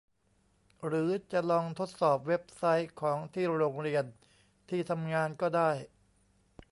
[0.85, 4.03] หรือจะลองทดสอบเว็บไซต์ของที่โรงเรียน
[4.69, 5.71] ที่ทำงานก็ได้